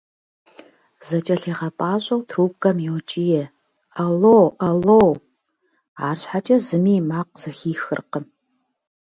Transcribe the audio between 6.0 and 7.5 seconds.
АрщхьэкIэ зыми и макъ